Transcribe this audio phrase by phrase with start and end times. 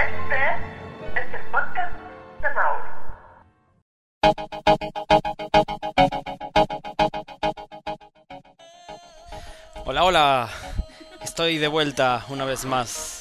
[0.00, 0.40] Este
[1.14, 1.92] es el podcast
[2.40, 2.88] de Mauro.
[9.84, 10.48] Hola, hola.
[11.20, 13.20] Estoy de vuelta una vez más.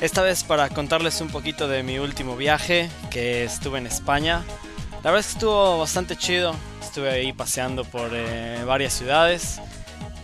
[0.00, 4.44] Esta vez para contarles un poquito de mi último viaje, que estuve en España.
[5.02, 6.54] La verdad es que estuvo bastante chido.
[6.80, 9.60] Estuve ahí paseando por eh, varias ciudades.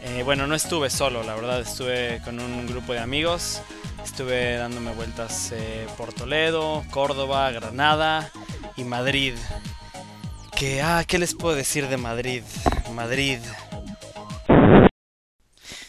[0.03, 3.61] Eh, bueno, no estuve solo, la verdad, estuve con un grupo de amigos.
[4.07, 8.31] Estuve dándome vueltas eh, por Toledo, Córdoba, Granada
[8.77, 9.35] y Madrid.
[10.57, 12.43] Que, ah, ¿qué les puedo decir de Madrid?
[12.95, 13.41] Madrid.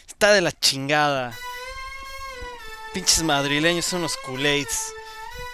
[0.08, 1.32] Está de la chingada.
[2.92, 4.92] Pinches madrileños son unos culés.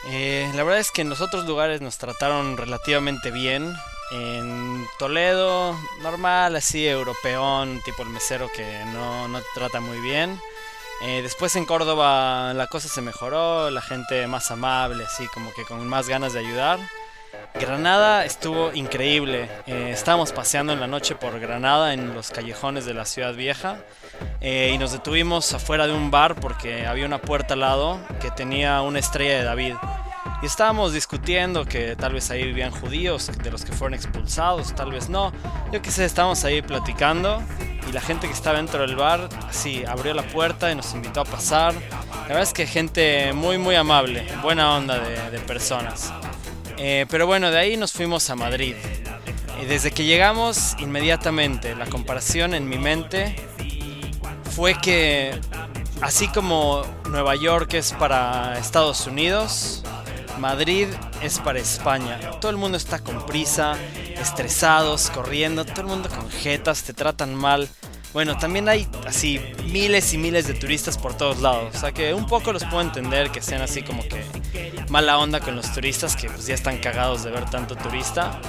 [0.09, 3.73] Eh, la verdad es que en los otros lugares nos trataron relativamente bien.
[4.11, 10.41] En Toledo, normal, así, europeón, tipo el mesero que no, no te trata muy bien.
[11.03, 15.65] Eh, después en Córdoba la cosa se mejoró, la gente más amable, así como que
[15.65, 16.79] con más ganas de ayudar.
[17.55, 19.49] Granada estuvo increíble.
[19.67, 23.79] Eh, estábamos paseando en la noche por Granada en los callejones de la ciudad vieja
[24.41, 28.31] eh, y nos detuvimos afuera de un bar porque había una puerta al lado que
[28.31, 29.75] tenía una estrella de David.
[30.45, 34.91] Y estábamos discutiendo que tal vez ahí vivían judíos, de los que fueron expulsados, tal
[34.91, 35.33] vez no.
[35.73, 37.43] Yo qué sé, estábamos ahí platicando
[37.89, 41.23] y la gente que estaba dentro del bar, así, abrió la puerta y nos invitó
[41.23, 41.73] a pasar.
[41.73, 46.13] La verdad es que gente muy, muy amable, buena onda de, de personas.
[46.77, 48.75] Eh, pero bueno, de ahí nos fuimos a Madrid.
[49.63, 53.35] Y desde que llegamos, inmediatamente, la comparación en mi mente
[54.55, 55.41] fue que,
[56.03, 59.83] así como Nueva York es para Estados Unidos,
[60.39, 60.89] Madrid
[61.23, 62.19] es para España.
[62.41, 63.77] Todo el mundo está con prisa,
[64.19, 67.69] estresados, corriendo, todo el mundo con jetas, te tratan mal.
[68.13, 71.75] Bueno, también hay así miles y miles de turistas por todos lados.
[71.75, 74.25] O sea que un poco los puedo entender que sean así como que
[74.89, 78.41] mala onda con los turistas, que pues ya están cagados de ver tanto turista.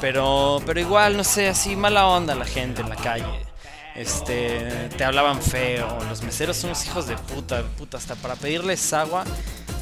[0.00, 3.52] Pero, pero igual, no sé, así mala onda la gente en la calle.
[3.94, 5.98] Este, te hablaban feo.
[6.08, 7.98] Los meseros son unos hijos de puta, puta.
[7.98, 9.24] Hasta para pedirles agua,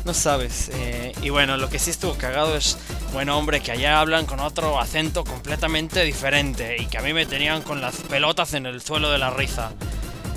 [0.05, 0.71] no sabes.
[0.73, 2.79] Eh, y bueno, lo que sí estuvo cagado es,
[3.13, 6.77] bueno, hombre, que allá hablan con otro acento completamente diferente.
[6.79, 9.73] Y que a mí me tenían con las pelotas en el suelo de la risa.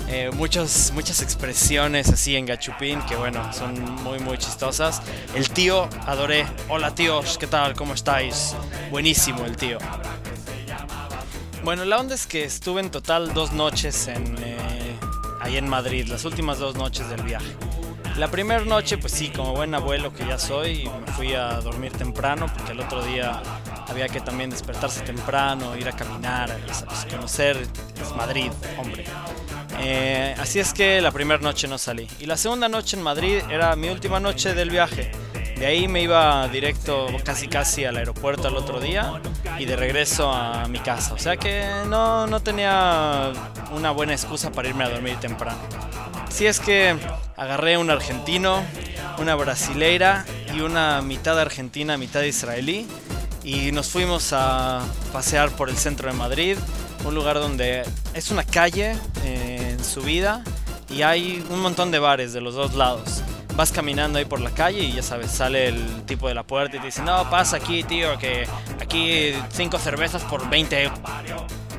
[0.08, 5.00] Eh, muchos, muchas expresiones así en gachupín que bueno, son muy muy chistosas.
[5.34, 6.46] El tío, adoré.
[6.68, 7.74] Hola tíos, ¿qué tal?
[7.74, 8.54] ¿Cómo estáis?
[8.90, 9.78] Buenísimo el tío.
[11.62, 14.98] Bueno, la onda es que estuve en total dos noches en, eh,
[15.40, 17.56] ahí en Madrid, las últimas dos noches del viaje.
[18.16, 21.90] La primera noche, pues sí, como buen abuelo que ya soy, me fui a dormir
[21.92, 23.42] temprano porque el otro día
[23.88, 27.06] había que también despertarse temprano, ir a caminar, ¿sabes?
[27.10, 27.66] conocer
[27.96, 29.04] pues, Madrid, hombre.
[29.80, 32.06] Eh, así es que la primera noche no salí.
[32.20, 35.10] Y la segunda noche en Madrid era mi última noche del viaje.
[35.56, 39.20] De ahí me iba directo casi casi al aeropuerto al otro día
[39.58, 41.14] y de regreso a mi casa.
[41.14, 43.32] O sea que no, no tenía
[43.72, 45.58] una buena excusa para irme a dormir temprano.
[46.34, 46.96] Si es que
[47.36, 48.64] agarré un argentino,
[49.18, 52.88] una brasileira y una mitad argentina, mitad israelí.
[53.44, 56.58] Y nos fuimos a pasear por el centro de Madrid,
[57.04, 57.84] un lugar donde
[58.14, 60.42] es una calle eh, en subida
[60.90, 63.22] y hay un montón de bares de los dos lados.
[63.54, 66.78] Vas caminando ahí por la calle y ya sabes, sale el tipo de la puerta
[66.78, 68.44] y te dice, no, pasa aquí, tío, que
[68.82, 70.98] aquí cinco cervezas por 20 euros.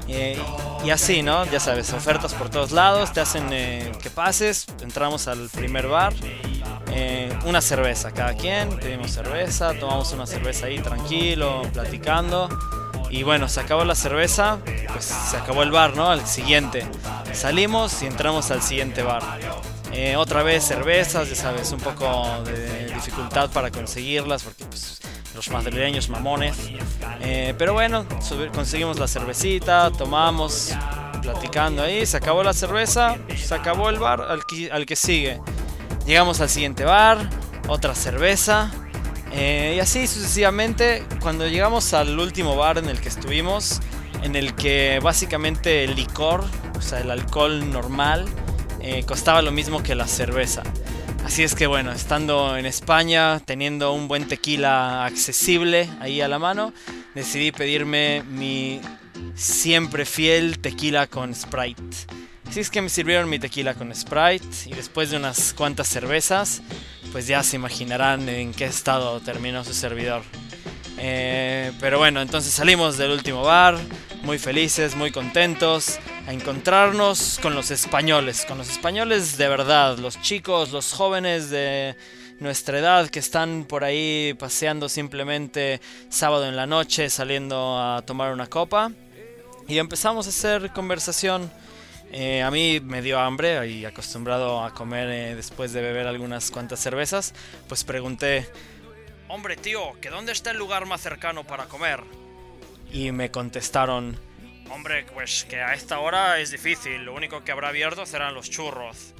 [0.07, 0.39] Eh,
[0.85, 1.46] y así, ¿no?
[1.46, 6.13] Ya sabes, ofertas por todos lados, te hacen eh, que pases, entramos al primer bar,
[6.91, 12.50] eh, una cerveza cada quien, pedimos cerveza, tomamos una cerveza ahí tranquilo, platicando.
[13.09, 14.59] Y bueno, se acabó la cerveza,
[14.91, 16.09] pues se acabó el bar, ¿no?
[16.09, 16.85] Al siguiente.
[17.34, 19.23] Salimos y entramos al siguiente bar.
[19.91, 25.00] Eh, otra vez cervezas, ya sabes, un poco de dificultad para conseguirlas porque pues,
[25.34, 26.57] los madrileños mamones.
[27.21, 28.05] Eh, pero bueno,
[28.53, 30.73] conseguimos la cervecita, tomamos,
[31.22, 35.41] platicando ahí, se acabó la cerveza, se acabó el bar al que, al que sigue.
[36.05, 37.29] Llegamos al siguiente bar,
[37.67, 38.72] otra cerveza.
[39.31, 43.81] eh, y así sucesivamente, cuando llegamos al último bar en el que estuvimos,
[44.22, 46.46] en el que básicamente el licor,
[46.78, 48.25] o sea, el alcohol normal,
[48.79, 50.61] eh, costaba lo mismo que la cerveza.
[51.25, 56.37] Así es que bueno, estando en España, teniendo un buen tequila accesible ahí a la
[56.37, 56.72] mano,
[57.16, 58.79] decidí pedirme mi
[59.33, 61.81] siempre fiel tequila con Sprite.
[62.47, 66.61] Así es que me sirvieron mi tequila con Sprite y después de unas cuantas cervezas,
[67.11, 70.21] pues ya se imaginarán en qué estado terminó su servidor.
[70.99, 73.78] Eh, pero bueno, entonces salimos del último bar,
[74.21, 80.19] muy felices, muy contentos, a encontrarnos con los españoles, con los españoles de verdad, los
[80.22, 81.95] chicos, los jóvenes de
[82.39, 85.79] nuestra edad que están por ahí paseando simplemente
[86.09, 88.91] sábado en la noche, saliendo a tomar una copa.
[89.67, 91.51] Y empezamos a hacer conversación.
[92.11, 96.51] Eh, a mí me dio hambre y acostumbrado a comer eh, después de beber algunas
[96.51, 97.33] cuantas cervezas,
[97.67, 98.47] pues pregunté,
[99.28, 102.01] hombre tío, ¿que dónde está el lugar más cercano para comer?
[102.91, 104.17] Y me contestaron,
[104.70, 108.50] hombre, pues que a esta hora es difícil, lo único que habrá abierto serán los
[108.50, 109.14] churros.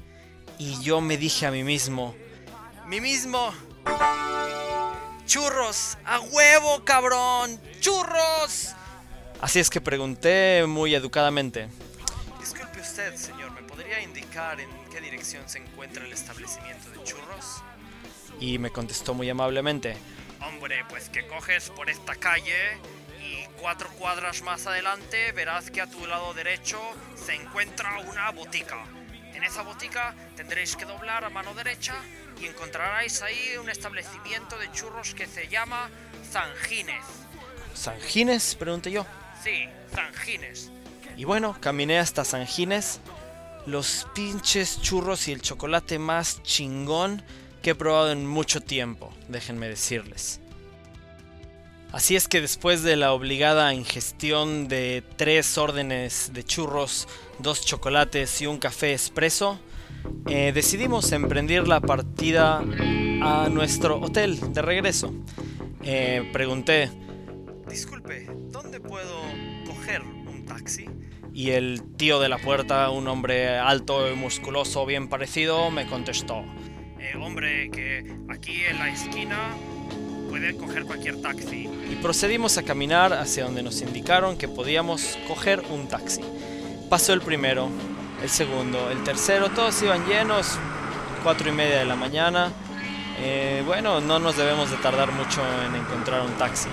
[0.58, 2.14] Y yo me dije a mí mismo,
[2.86, 3.52] mí mismo,
[5.26, 8.74] churros, a huevo cabrón, churros.
[9.40, 11.68] Así es que pregunté muy educadamente,
[12.40, 17.62] disculpe usted señor, ¿me podría indicar en qué dirección se encuentra el establecimiento de churros?
[18.40, 19.96] Y me contestó muy amablemente,
[20.40, 22.78] hombre, pues que coges por esta calle
[23.26, 26.78] y cuatro cuadras más adelante verás que a tu lado derecho
[27.14, 28.84] se encuentra una botica.
[29.34, 31.94] En esa botica tendréis que doblar a mano derecha
[32.40, 35.90] y encontraréis ahí un establecimiento de churros que se llama
[36.30, 37.04] Zangines.
[37.74, 38.54] ¿Zangines?
[38.54, 39.04] Pregunté yo.
[39.42, 40.70] Sí, Zangines.
[41.16, 43.00] Y bueno, caminé hasta Zangines.
[43.66, 47.22] Los pinches churros y el chocolate más chingón
[47.62, 50.40] que he probado en mucho tiempo, déjenme decirles.
[51.96, 57.08] Así es que después de la obligada ingestión de tres órdenes de churros,
[57.38, 59.58] dos chocolates y un café expreso,
[60.26, 62.58] eh, decidimos emprender la partida
[63.22, 65.10] a nuestro hotel de regreso.
[65.84, 66.90] Eh, pregunté,
[67.66, 69.18] disculpe, ¿dónde puedo
[69.66, 70.90] coger un taxi?
[71.32, 76.44] Y el tío de la puerta, un hombre alto y musculoso bien parecido, me contestó,
[77.00, 79.56] eh, hombre, que aquí en la esquina
[80.36, 81.68] puede coger cualquier taxi.
[81.90, 86.20] Y procedimos a caminar hacia donde nos indicaron que podíamos coger un taxi.
[86.90, 87.68] Pasó el primero,
[88.22, 90.58] el segundo, el tercero, todos iban llenos,
[91.22, 92.52] cuatro y media de la mañana.
[93.18, 96.68] Eh, bueno, no nos debemos de tardar mucho en encontrar un taxi.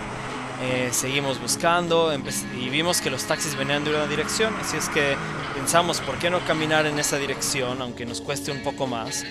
[0.62, 2.14] Eh, seguimos buscando
[2.60, 5.16] y vimos que los taxis venían de una dirección, así es que
[5.56, 9.26] pensamos, ¿por qué no caminar en esa dirección, aunque nos cueste un poco más?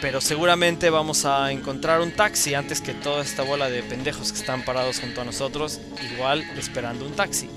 [0.00, 4.38] Pero seguramente vamos a encontrar un taxi antes que toda esta bola de pendejos que
[4.38, 5.80] están parados junto a nosotros,
[6.14, 7.48] igual esperando un taxi.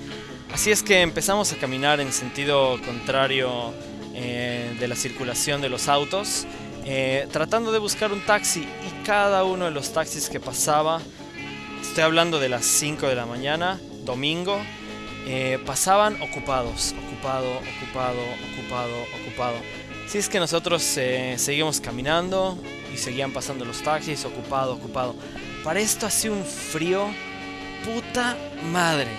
[0.54, 3.74] Así es que empezamos a caminar en sentido contrario
[4.16, 6.48] eh, de la circulación de los autos,
[6.86, 11.02] eh, tratando de buscar un taxi y cada uno de los taxis que pasaba,
[11.82, 14.60] estoy hablando de las 5 de la mañana, domingo,
[15.28, 18.22] eh, pasaban ocupados, ocupado, ocupado,
[18.54, 19.58] ocupado, ocupado.
[20.10, 22.58] Así es que nosotros seguimos caminando
[22.92, 25.16] y seguían pasando los taxis, ocupado, ocupado.
[25.64, 27.06] Para esto hacía un frío,
[27.86, 28.36] puta
[28.72, 29.12] madre.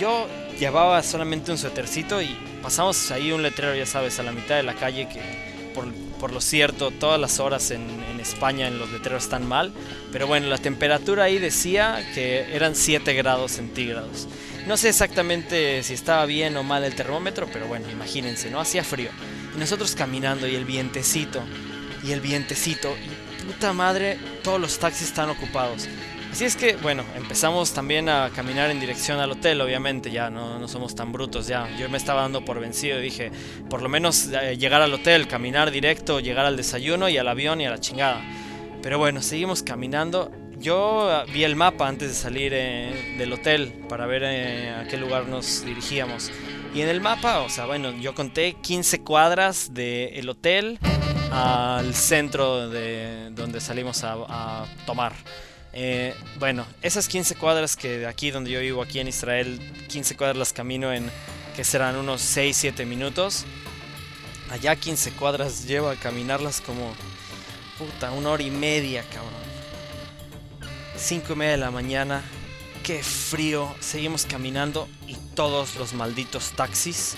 [0.00, 0.26] Yo
[0.58, 4.62] llevaba solamente un suétercito y pasamos ahí un letrero, ya sabes, a la mitad de
[4.62, 5.20] la calle que
[6.18, 9.74] por, lo cierto todas las horas en, en, España en los letreros están mal.
[10.10, 14.26] Pero bueno, la temperatura ahí decía que eran 7 grados centígrados.
[14.70, 18.60] No sé exactamente si estaba bien o mal el termómetro, pero bueno, imagínense, ¿no?
[18.60, 19.10] Hacía frío.
[19.52, 21.42] Y nosotros caminando y el vientecito,
[22.04, 25.88] y el vientecito, y puta madre, todos los taxis están ocupados.
[26.30, 30.60] Así es que, bueno, empezamos también a caminar en dirección al hotel, obviamente, ya no,
[30.60, 31.68] no somos tan brutos, ya.
[31.76, 33.32] Yo me estaba dando por vencido y dije,
[33.68, 37.60] por lo menos eh, llegar al hotel, caminar directo, llegar al desayuno y al avión
[37.60, 38.22] y a la chingada.
[38.82, 40.30] Pero bueno, seguimos caminando.
[40.60, 44.86] Yo ah, vi el mapa antes de salir eh, del hotel para ver eh, a
[44.86, 46.30] qué lugar nos dirigíamos.
[46.74, 50.78] Y en el mapa, o sea, bueno, yo conté 15 cuadras del hotel
[51.32, 55.14] al centro de donde salimos a, tomar.
[55.72, 60.14] Eh, bueno, esas 15 cuadras que de aquí donde yo vivo, aquí en Israel, 15
[60.16, 61.10] cuadras las camino en
[61.56, 63.46] que serán unos 6-7 minutos.
[64.50, 66.92] Allá 15 cuadras llevo a caminarlas como
[67.78, 69.49] puta, una hora y media, cabrón.
[71.00, 72.22] 5 y media de la mañana,
[72.82, 77.16] qué frío, seguimos caminando y todos los malditos taxis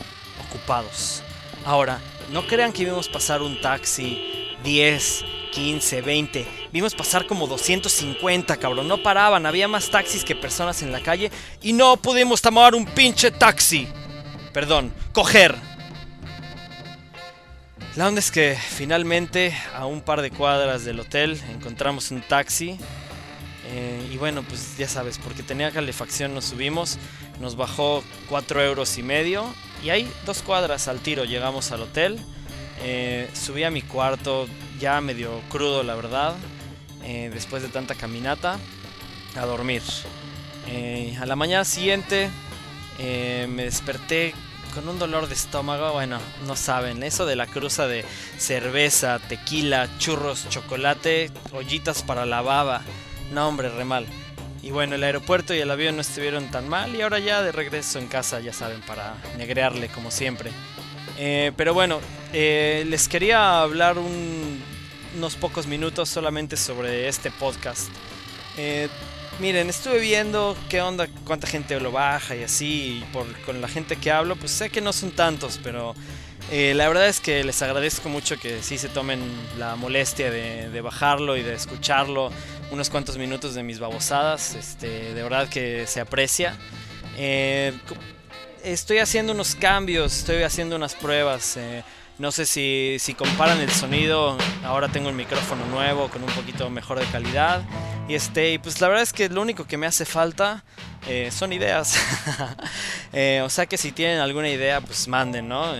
[0.48, 1.22] ocupados.
[1.64, 6.46] Ahora, no crean que vimos pasar un taxi 10, 15, 20.
[6.72, 8.86] Vimos pasar como 250, cabrón.
[8.86, 12.86] No paraban, había más taxis que personas en la calle y no pudimos tomar un
[12.86, 13.88] pinche taxi.
[14.52, 15.56] Perdón, coger.
[17.96, 22.78] La onda es que finalmente a un par de cuadras del hotel encontramos un taxi.
[23.72, 26.98] Eh, y bueno, pues ya sabes, porque tenía calefacción nos subimos.
[27.40, 29.46] Nos bajó 4 euros y medio.
[29.82, 32.20] Y ahí dos cuadras al tiro llegamos al hotel.
[32.84, 34.48] Eh, subí a mi cuarto
[34.80, 36.34] ya medio crudo, la verdad,
[37.04, 38.58] eh, después de tanta caminata,
[39.36, 39.82] a dormir.
[40.66, 42.30] Eh, a la mañana siguiente
[42.98, 44.32] me desperté
[44.74, 48.04] con un dolor de estómago, bueno, no saben, eso de la cruza de
[48.38, 52.82] cerveza, tequila, churros, chocolate, ollitas para la baba,
[53.32, 54.06] no hombre, re mal.
[54.62, 57.50] Y bueno, el aeropuerto y el avión no estuvieron tan mal y ahora ya de
[57.50, 60.52] regreso en casa, ya saben, para negrearle como siempre.
[61.18, 62.00] Eh, pero bueno,
[62.32, 67.88] eh, les quería hablar unos pocos minutos solamente sobre este podcast.
[68.56, 68.88] Eh,
[69.40, 73.68] miren, estuve viendo qué onda, cuánta gente lo baja y así, y por, con la
[73.68, 75.94] gente que hablo, pues sé que no son tantos, pero
[76.50, 79.20] la verdad es que les agradezco mucho que sí se tomen
[79.58, 82.30] la molestia de, bajarlo y de escucharlo
[82.70, 84.54] unos cuantos minutos de mis babosadas.
[84.54, 86.56] Este, de verdad que se aprecia.
[87.16, 87.72] Eh,
[88.64, 91.56] estoy haciendo unos cambios, estoy haciendo unas pruebas.
[91.56, 91.84] Eh,
[92.18, 94.37] no sé si, si, comparan el sonido.
[94.64, 97.62] Ahora tengo el micrófono nuevo con un poquito mejor de calidad.
[98.08, 100.64] Y este, pues la verdad es que lo único que me hace falta
[101.06, 101.99] eh, son ideas.
[103.44, 105.72] o sea que si tienen alguna idea, pues manden, ¿no?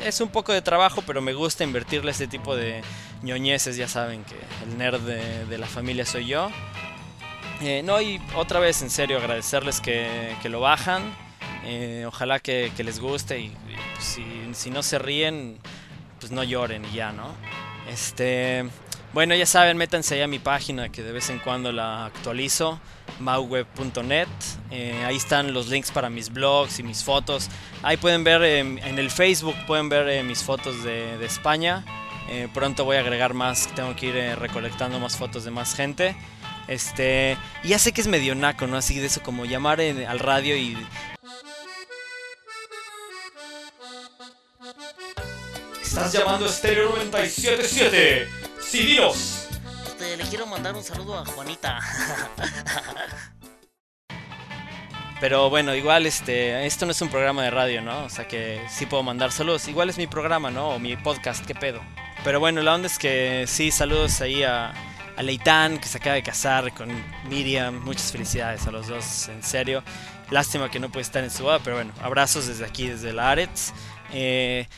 [0.00, 2.82] Es un poco de trabajo, pero me gusta invertirle este tipo de
[3.22, 4.34] ñoñeces, ya saben que
[4.64, 6.50] el nerd de, la familia soy yo.
[7.62, 11.02] Eh, no, y otra vez en serio agradecerles que, lo bajan.
[11.64, 13.56] Eh, ojalá que, les guste y,
[13.94, 14.20] pues,
[14.56, 15.58] si, no se ríen,
[16.20, 17.34] pues no lloren y ya, ¿no?
[17.88, 18.64] Este,
[19.12, 22.80] bueno, ya saben, métanse ahí a mi página que de vez en cuando la actualizo,
[23.20, 24.28] mauweb.net.
[24.70, 27.48] Eh, ahí están los links para mis blogs y mis fotos.
[27.82, 31.84] Ahí pueden ver en el Facebook, pueden ver eh, mis fotos de, España.
[32.28, 36.16] Eh, pronto voy a agregar más, tengo que ir recolectando más fotos de más gente.
[36.68, 38.76] Este, ya sé que es medio naco, ¿no?
[38.76, 40.76] Así de eso como llamar al radio y
[45.82, 48.28] Estás llamando a Stereo 977.
[48.60, 49.33] Sí, dinos.
[50.16, 51.80] Le quiero mandar un saludo a Juanita.
[55.20, 58.04] Pero bueno, igual este, esto no es un programa de radio, ¿no?
[58.04, 59.66] O sea que sí puedo mandar saludos.
[59.66, 60.68] Igual es mi programa, ¿no?
[60.70, 61.80] O mi podcast, qué pedo.
[62.22, 64.72] Pero bueno, la onda es que sí, saludos ahí a,
[65.16, 66.90] a Leitán, que se acaba de casar con
[67.28, 67.82] Miriam.
[67.84, 69.82] Muchas felicidades a los dos, en serio.
[70.30, 73.30] Lástima que no puede estar en su boda, pero bueno, abrazos desde aquí, desde la
[73.30, 73.72] Arets.
[74.12, 74.68] Eh,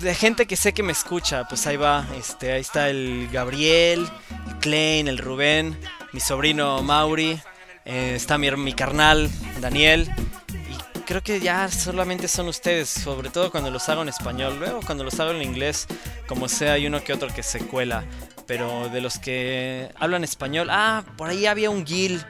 [0.00, 4.06] de gente que sé que me escucha, pues ahí va, este, ahí está el Gabriel,
[4.48, 5.78] el Klein, el Rubén,
[6.12, 7.40] mi sobrino Mauri,
[7.84, 10.10] eh, está mi, mi carnal Daniel,
[10.48, 14.80] y creo que ya solamente son ustedes, sobre todo cuando los hago en español, luego
[14.84, 15.86] cuando los hago en inglés,
[16.26, 18.04] como sea, hay uno que otro que se cuela,
[18.46, 22.24] pero de los que hablan español, ah, por ahí había un Gil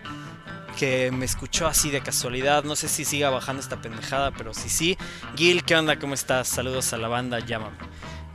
[0.76, 2.62] que me escuchó así de casualidad.
[2.62, 4.98] No sé si siga bajando esta pendejada, pero si sí.
[5.34, 5.98] Gil, ¿qué onda?
[5.98, 6.46] ¿Cómo estás?
[6.46, 7.76] Saludos a la banda, llámame.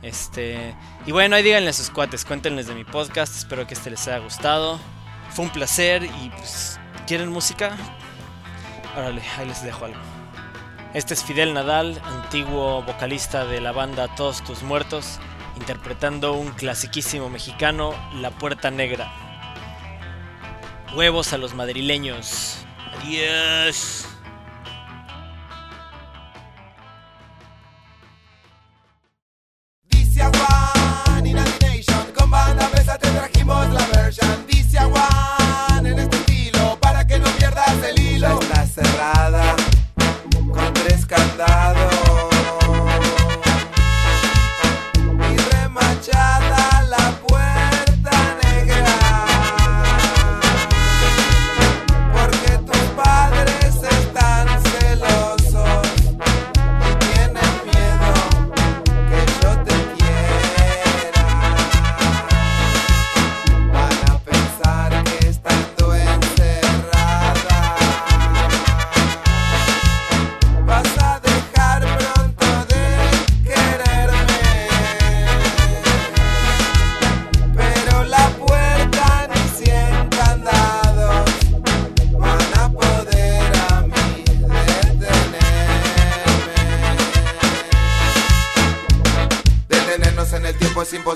[0.02, 0.74] Este,
[1.06, 3.36] y bueno, ahí díganle a sus cuates, cuéntenles de mi podcast.
[3.36, 4.78] Espero que este les haya gustado.
[5.30, 7.76] Fue un placer y pues, ¿quieren música?
[8.96, 10.00] Órale, ahí les dejo algo.
[10.92, 15.20] Este es Fidel Nadal, antiguo vocalista de la banda Todos tus muertos,
[15.56, 19.21] interpretando un clasiquísimo mexicano, La Puerta Negra.
[20.94, 22.58] Huevos a los madrileños.
[22.98, 24.11] Adiós.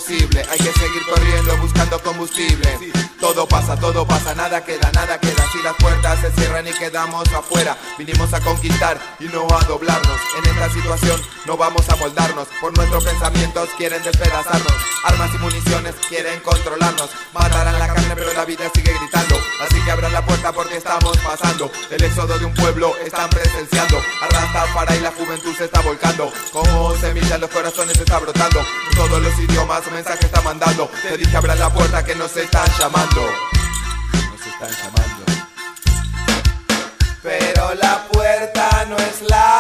[0.08, 2.78] Hay que seguir corriendo buscando combustible.
[3.18, 4.85] Todo pasa, todo pasa, nada queda.
[6.96, 10.18] Quedamos afuera, vinimos a conquistar y no a doblarnos.
[10.38, 14.72] En esta situación no vamos a moldarnos, por nuestros pensamientos quieren despedazarnos.
[15.04, 19.36] Armas y municiones quieren controlarnos, matarán la carne pero la vida sigue gritando.
[19.60, 21.70] Así que abran la puerta porque estamos pasando.
[21.90, 23.98] El éxodo de un pueblo están presenciando.
[24.22, 26.32] Arrastra para y la juventud se está volcando.
[26.50, 28.64] Como semillas los corazones está brotando.
[28.94, 30.90] todos los idiomas un mensaje está mandando.
[31.02, 33.20] Te dije abran la puerta que nos están llamando.
[34.32, 35.15] Nos están llamando.
[37.74, 39.55] La puerta no es la